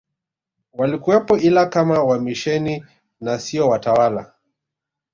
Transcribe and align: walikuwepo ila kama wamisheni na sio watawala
walikuwepo 0.73 1.37
ila 1.37 1.65
kama 1.65 2.03
wamisheni 2.03 2.85
na 3.21 3.39
sio 3.39 3.67
watawala 3.69 4.33